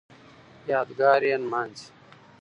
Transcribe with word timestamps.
یادګار 0.71 1.21
یې 1.29 1.35
نمانځي 1.41 1.85